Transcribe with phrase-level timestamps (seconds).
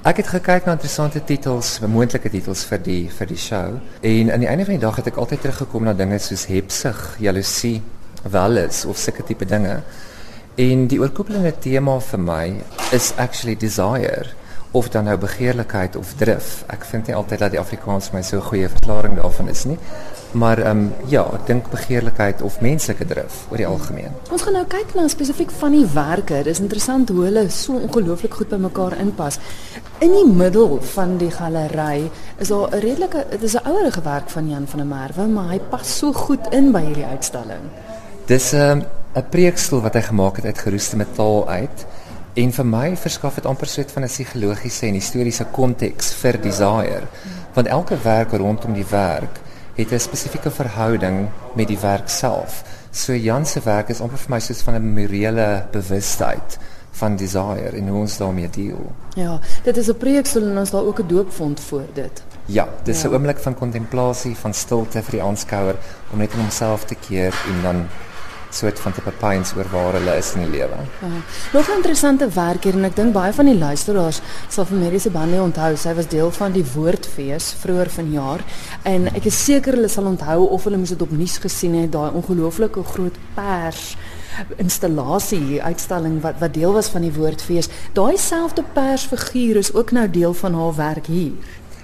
[0.00, 3.74] Ek het gekyk na interessante titels, moontlike titels vir die vir die show.
[4.00, 7.18] En aan die einde van die dag het ek altyd teruggekom na dinge soos hebsug,
[7.20, 7.82] jaloesie,
[8.24, 9.74] welis of sulke tipe dinge.
[10.56, 12.46] En die oorkoepelende tema vir my
[12.96, 14.32] is actually desire
[14.70, 16.64] of dan nou begeerlikheid of drif.
[16.70, 19.78] Ek vind nie altyd dat die Afrikaans my so 'n goeie verklaring daarvan is nie.
[20.32, 24.12] Maar ehm um, ja, ek dink begeerlikheid of menslike drif oor die algemeen.
[24.30, 26.42] Ons gaan nou kyk na spesifiek van die werke.
[26.42, 29.38] Dis interessant hoe hulle so ongelooflik goed by mekaar inpas.
[29.98, 34.30] In die middel van die galery is daar 'n redelike dit is 'n ouerige werk
[34.30, 37.64] van Jan van der Merwe, maar hy pas so goed in by hierdie uitstalling.
[38.26, 38.84] Dis 'n um,
[39.14, 41.86] 'n preekstoel wat hy gemaak het uit geroeste metaal uit.
[42.34, 47.02] En vir my verskaf dit amper soet van 'n psigologiese en historiese konteks vir desire.
[47.54, 49.40] Want elke werk rondom die werk
[49.74, 52.62] het 'n spesifieke verhouding met die werk self.
[52.90, 56.58] So Jan se werk is amper vir my soos van 'n morele bewustheid
[56.90, 58.92] van desire en hoe ons daarmee deel.
[59.14, 62.22] Ja, dit is 'n preekstoel en ons daar ook 'n doopvond voor dit.
[62.44, 63.14] Ja, dis 'n ja.
[63.14, 65.76] oomblik van kontemplasie, van stilte vir die aanskouer
[66.12, 67.86] om net in homself te keer en dan
[68.54, 70.76] soort van te bepains oor waar hulle is in die lewe.
[71.00, 71.08] Ja.
[71.52, 75.10] Nog 'n interessante werk hier en ek dink baie van die luisteraars sal vir mediese
[75.10, 75.76] bande onthou.
[75.76, 78.40] Sy was deel van die Woordfees vroeër vanjaar
[78.82, 81.92] en ek is seker hulle sal onthou of hulle moes dit op nuus gesien het,
[81.92, 83.96] daai ongelooflike groot pers
[84.56, 87.68] installasie uitstalling wat wat deel was van die Woordfees.
[87.92, 91.32] Daai selfde persfiguur is ook nou deel van haar werk hier.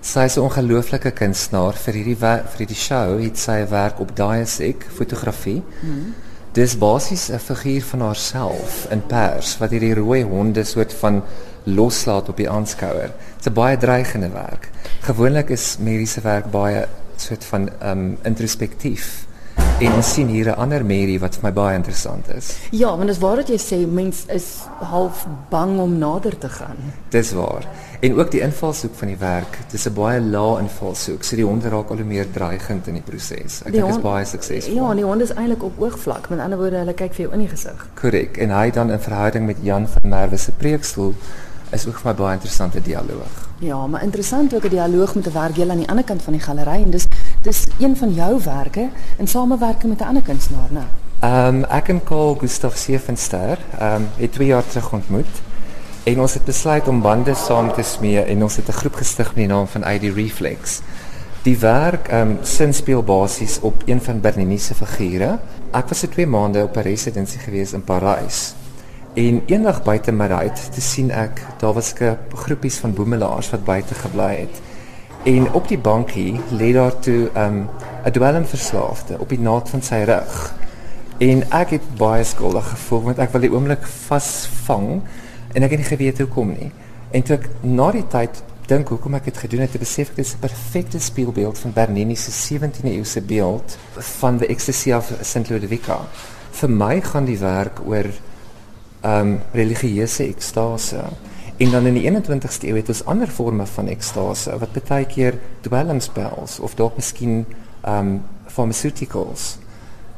[0.00, 3.20] Sy is 'n ongelooflike kunstenaar vir hierdie vir hierdie show.
[3.20, 5.62] Het sy werk op Diasec fotografie.
[5.80, 6.14] Hmm.
[6.52, 11.22] Dis basies 'n figuur van haarself in pers wat hierdie rooi honde soort van
[11.62, 13.12] loslaat op die aanskouer.
[13.36, 14.70] Dit's 'n baie dreigende werk.
[15.00, 19.26] Gewoonlik is mediese werk baie soort van um introspektief.
[19.80, 22.56] En ons sien hier 'n ander Mary wat vir my baie interessant is.
[22.70, 24.44] Ja, want dit is waar wat jy sê, mens is
[24.78, 26.76] half bang om nader te gaan.
[27.08, 27.64] Dis waar.
[28.00, 31.24] En ook die invalshoek van die werk, dis 'n baie lae invalshoek.
[31.24, 33.62] So die honde raak al hoe meer dreigend in die proses.
[33.64, 34.74] Ek dink dit is baie suksesvol.
[34.74, 36.28] Ja, die honde is eintlik op oogvlak.
[36.28, 37.86] Met ander woorde, hulle kyk vir jou in die gesig.
[37.94, 38.36] Korrek.
[38.36, 41.14] En hy dan in verhouding met Jan van Merwe se preekstoel
[41.70, 43.48] is ook vir my baie interessante dialoog.
[43.60, 46.42] Ja, maar interessant ook 'n dialoog met 'n werkgewer aan die ander kant van die
[46.42, 47.06] galery en dis
[47.42, 50.84] dis een van jou werke in samewerking met 'n ander kunstenaar, né?
[51.20, 55.42] Ehm um, ek en Karl Gustaf Sevenster ehm um, het 2 jaar terug ontmoet
[56.02, 59.26] en ons het besluit om bande saam te smee en ons het 'n groep gestig
[59.26, 60.80] met die naam van ID Reflex.
[61.42, 65.38] Die werk ehm um, sin speel basies op een van Bernini se figure.
[65.70, 68.54] Ek was vir 2 maande op 'n residensie gewees in Parys
[69.14, 73.64] En eendag buite my uit te sien ek daar was 'n groepies van boemelaars wat
[73.64, 74.60] buite gebly het.
[75.22, 77.68] En op die bankie lê daar toe 'n um,
[78.12, 80.54] dwelmverslaafde op die naad van sy rug.
[81.18, 85.02] En ek het baie skuldig gevoel want ek wil die oomblik vasvang
[85.52, 86.70] en ek het nie geweet hoe kom nie.
[87.10, 90.16] En toe ek na die tyd dink hoekom ek dit gedoen het, het besef ek
[90.16, 95.12] dit is 'n perfekte spieelbeeld van Bernini se 17de eeuse beeld van the ecstasy of
[95.20, 95.50] St.
[95.50, 95.98] Ludovica.
[96.50, 98.06] Vir my gaan die werk oor
[99.04, 101.02] um religieuse ekstase.
[101.60, 105.36] En dan in die 21ste eeu het ons ander forme van ekstase wat baie keer
[105.60, 107.42] dwelmspels of dalk miskien
[107.84, 109.58] um pharmaceuticals.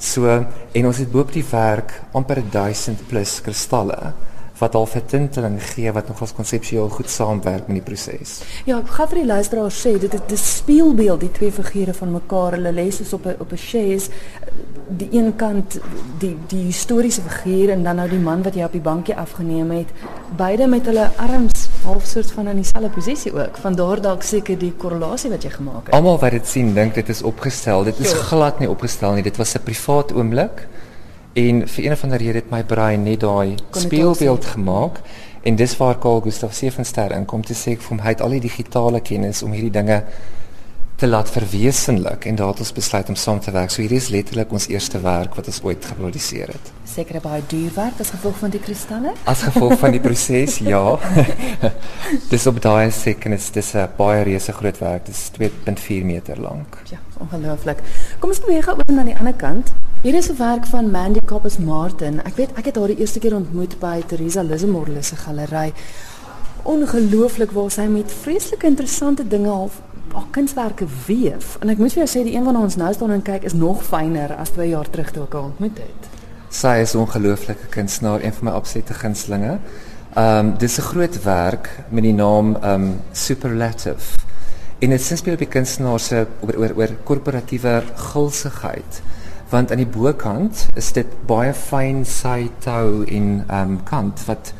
[0.00, 4.14] So en ons het boop die werk amper 1000 plus kristalle
[4.56, 8.40] wat al 'n tinteling gee wat nogals konseptueel goed saamwerk met die proses.
[8.64, 12.12] Ja, ek gaan vir die luisteraars sê dit is 'n speelbeeld die twee figure van
[12.12, 12.52] mekaar.
[12.52, 14.10] Hulle lê soos op 'n op 'n chaise
[14.88, 15.78] die een kant
[16.18, 19.70] die die historiese figuur en dan nou die man wat jy op die bankie afgeneem
[19.70, 19.90] het.
[20.36, 23.56] Beide met hulle arms half soort van in dieselfde posisie ook.
[23.62, 25.94] Van daar dalk seker die korrelasie wat jy gemaak het.
[25.94, 27.84] Almal wat dit sien dink dit is opgestel.
[27.84, 28.26] Dit is jo.
[28.30, 29.22] glad nie opgestel nie.
[29.22, 30.66] Dit was 'n privaat oomblik.
[31.32, 35.00] En vir een of ander rede het my brein net daai speelbeeld gemaak
[35.42, 38.30] en dis waar Karl Gustav Sevenster inkom te sê ek vir hom hy het al
[38.34, 40.02] die digitale kennis om hierdie dinge
[40.96, 43.70] te laat verwesenlik en daar het ons besluit om saam te werk.
[43.70, 46.70] So hierdie is letterlik ons eerste werk wat ons ooit geproduseer het.
[46.88, 49.12] Seker baie duur werk as gevolg van die kristalle?
[49.28, 50.96] As gevolg van die proses, ja.
[52.32, 55.04] dis op daai sekens dis 'n baie reuse groot werk.
[55.06, 56.80] Dis 2.4 meter lank.
[56.88, 57.82] Ja, ongelooflik.
[58.18, 59.74] Kom ons beweeg oor na die ander kant.
[60.00, 62.24] Hier is 'n werk van Mandy Coppers Martin.
[62.24, 65.72] Ek weet ek het haar die eerste keer ontmoet by Teresa Lismore se galery.
[66.62, 69.72] Ongelooflik waar sy met vreeslike interessante dinge half
[70.12, 71.56] haar kunswerke weef.
[71.60, 73.52] En ek moet vir jou sê die een wat ons nou staan en kyk is
[73.52, 76.08] nog fyner as 2 jaar terug toe ek haar ontmoet het.
[76.50, 79.58] Sy is 'n ongelooflike kunstenaar, een van my absolute gunstelinge.
[80.16, 84.16] Ehm um, dis 'n groot werk met die naam ehm um, Superlative.
[84.78, 89.02] En dit sê speel die kunstenaar se oor oor oor korporatiewe gulsigheid.
[89.48, 94.52] Want aan die bokant is dit baie fyn sy tou en ehm um, kant wat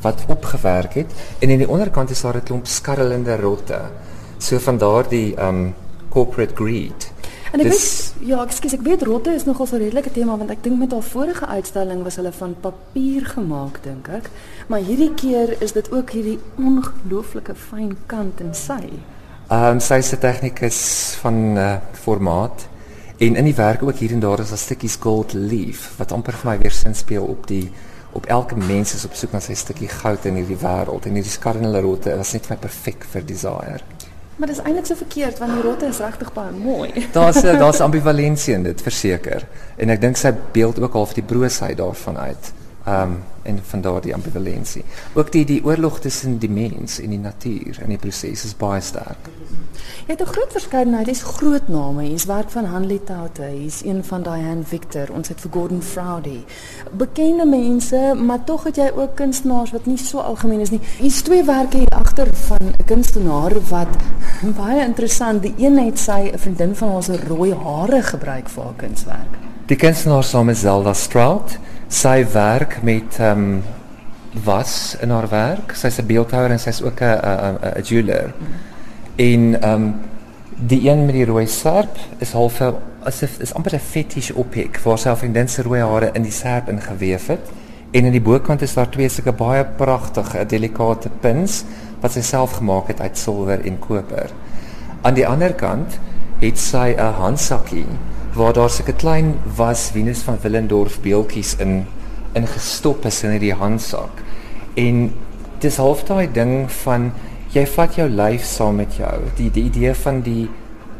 [0.00, 3.80] wat opgewerk het en in die onderkant is daar 'n klomp skarrelende rotte.
[4.38, 5.74] So van daardie um
[6.08, 7.10] corporate greed.
[7.52, 10.50] En ek dis, weet ja, ekskuus, ek weet rotte is nogal 'n redelike tema want
[10.50, 14.30] ek dink met haar vorige uitstalling was hulle van papier gemaak dink ek.
[14.68, 18.84] Maar hierdie keer is dit ook hierdie ongelooflike fyn kant en sy.
[19.48, 22.68] Ehm um, sy se tegniek is van uh, formaat
[23.18, 26.32] en in die werk ook hier en daar is 'n stukkie gold leaf wat amper
[26.32, 27.70] vir my weer sin speel op die
[28.12, 31.32] op elke mens is op soek na sy stukkie goud in hierdie wêreld en hierdie
[31.32, 33.97] skarnele rotte is net vir my perfek vir desire.
[34.38, 36.92] Maar dis eintlik so verkeerd want die rotte is regtig baie mooi.
[37.16, 39.46] Daar's daar's ambivalensie in dit verseker.
[39.76, 42.52] En ek dink sy beeld ook half die broosheid daarvan uit.
[42.88, 44.84] Ehm um, en van daardie ambivalensie.
[45.12, 48.80] Ook die die oorlog tussen die mens en die natuur in die proses is baie
[48.80, 49.28] sterk.
[50.06, 52.02] Jy het 'n groot verskeidenheid, dis groot name.
[52.02, 56.44] Hier's werk van Hanley Taute, hier's een van Diane Victor, ons het vir Gordon Frowdy.
[56.92, 60.80] Bekende mense, maar tog het jy ook kunstenaars wat nie so algemeen is nie.
[60.98, 63.88] Hier's twee werke hier agter van 'n kunstenaar wat
[64.60, 68.64] baie interessant, die een het sy 'n vriendin van haar se rooi hare gebruik vir
[68.64, 69.38] haar kunswerk.
[69.66, 71.58] Die kunstenaar saam is Zelda Strout
[71.88, 73.62] sy werk met ehm um,
[74.44, 75.72] was in haar werk.
[75.74, 78.34] Sy's 'n beeldhouer en sy's ook 'n 'n 'n jeweler.
[79.16, 79.94] En ehm um,
[80.56, 82.60] die een met die rooi serp is half
[83.02, 86.32] asof is amper 'n fetish objek waar sy haar vriendin se rooi hare in die
[86.32, 87.50] serp ingeweef het.
[87.90, 91.64] En in die bokant is daar twee sulke baie pragtige, delikate pins
[92.00, 94.30] wat sy self gemaak het uit silwer en koper.
[95.02, 95.98] Aan die ander kant
[96.40, 97.86] het sy 'n handsakkie
[98.34, 101.86] waar daar sulke klein was Venus van Willendorf beeldjies in
[102.32, 104.22] in gestop is in die handsak.
[104.76, 105.08] En
[105.58, 107.10] dis half daai ding van
[107.54, 109.14] jy vat jou lyf saam met jou.
[109.36, 110.48] Die die idee van die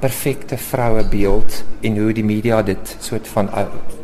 [0.00, 3.50] perfekte vroue beeld en hoe die media dit soort van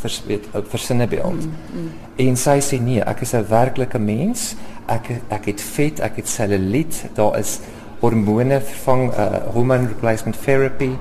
[0.00, 1.46] vers, weet versinne beeld.
[1.46, 1.88] Mm, mm.
[2.26, 4.54] En sy sê nee, ek is 'n werklike mens.
[4.86, 7.04] Ek ek het vet, ek het selluliet.
[7.14, 7.60] Daar is
[8.00, 10.92] hormone vervang uh, hormone replacement therapy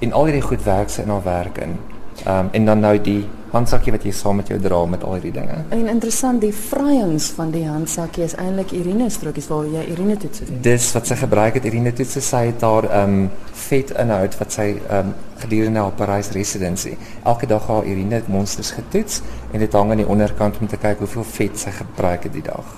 [0.00, 1.76] en al hierdie goed werk sy in haar werk in.
[2.24, 3.20] Ehm um, en dan nou die
[3.50, 5.56] handsakkie wat jy saam met jou dra met al hierdie dinge.
[5.74, 10.42] En interessant, die vryings van die handsakkie is eintlik Irene strokies waar jy Irene toets.
[10.62, 13.30] Dis wat sy gebruik het Irene toets sy het daar ehm um,
[13.60, 16.96] vet inhoud wat sy ehm um, gedurende haar Parys residency.
[17.24, 20.98] Elke dag haar Irene monsters getoets en dit hang aan die onderkant om te kyk
[20.98, 22.76] hoeveel vet sy gebruik het die dag.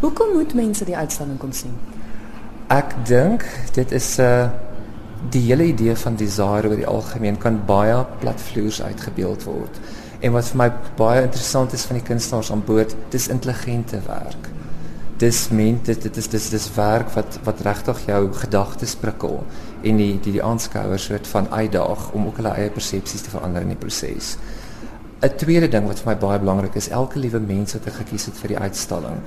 [0.00, 1.74] Hoekom moet mense die uitstalling kom sien?
[2.68, 3.44] Ek dink
[3.74, 4.48] dit is 'n uh,
[5.30, 9.78] die hele idee van desire oor die algemeen kan baie platvloers uitgebeeld word.
[10.20, 10.68] En wat vir my
[10.98, 14.50] baie interessant is van die kunstenaars aan boord, dis intelligente werk.
[15.20, 19.42] Dis men dit dit is dis dis werk wat wat regtig jou gedagtes prikkel
[19.82, 23.62] en die die die aanskouer soort van uitdaag om ook hulle eie persepsies te verander
[23.62, 24.36] in die proses.
[25.22, 28.26] 'n Tweede ding wat vir my baie belangrik is, elke liewe mens wat ek gekies
[28.26, 29.22] het vir die uitstalling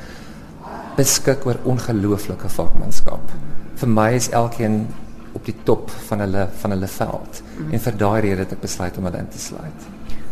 [0.98, 3.34] beskik oor ongelooflike vakmanskap.
[3.78, 4.88] Vir my is elkeen
[5.48, 7.72] die top van hulle van hulle veld mm.
[7.74, 9.88] en vir daai rede het ek besluit om hulle in te sluit.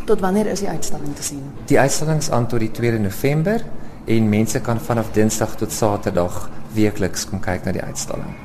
[0.05, 1.45] Tot wanneer is die uitstalling te sien?
[1.71, 3.63] Die uitstalling is aan tot die 2 November
[4.05, 6.43] en mense kan vanaf Dinsdag tot Saterdag
[6.75, 8.44] weekliks kom kyk na die uitstalling.